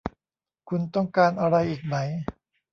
[0.69, 1.95] คุณต้องการอะไรอีกไหม